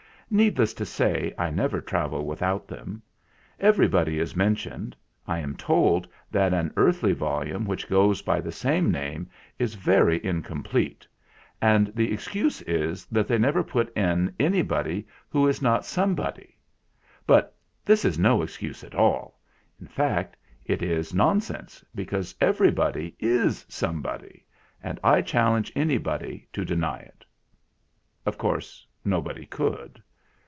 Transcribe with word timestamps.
"Needless 0.33 0.73
to 0.75 0.85
say, 0.85 1.33
I 1.37 1.49
never 1.49 1.81
travel 1.81 2.25
without 2.25 2.65
them. 2.65 3.01
Everybody 3.59 4.17
is 4.17 4.33
mentioned. 4.33 4.95
I 5.27 5.39
am 5.39 5.57
told 5.57 6.07
that 6.31 6.53
an 6.53 6.71
earthly 6.77 7.11
volume 7.11 7.65
which 7.65 7.89
goes 7.89 8.21
by 8.21 8.39
the 8.39 8.49
same 8.53 8.89
name 8.93 9.29
is 9.59 9.75
very 9.75 10.23
incomplete; 10.23 11.05
and 11.61 11.87
the 11.87 12.13
excuse 12.13 12.61
is 12.61 13.05
that 13.07 13.27
they 13.27 13.37
never 13.37 13.61
put 13.61 13.91
in 13.93 14.33
anybody 14.39 15.05
who 15.29 15.49
is 15.49 15.61
not 15.61 15.83
somebody. 15.83 16.57
156 17.25 17.27
THE 17.27 17.27
FLINT 17.27 17.43
HEART 17.87 17.87
But 17.87 17.91
this 17.91 18.05
is 18.05 18.17
no 18.37 18.41
excuse 18.41 18.83
at 18.85 18.95
all; 18.95 19.37
in 19.81 19.87
fact, 19.87 20.37
it 20.63 20.81
is 20.81 21.13
non 21.13 21.41
sense, 21.41 21.83
because 21.93 22.33
everybody 22.39 23.17
is 23.19 23.65
somebody, 23.67 24.45
and 24.81 24.97
I 25.03 25.21
challenge 25.23 25.73
anybody 25.75 26.47
to 26.53 26.63
deny 26.63 26.99
it." 26.99 27.25
Of 28.25 28.37
course 28.37 28.87
nobody 29.03 29.45
could. 29.45 30.01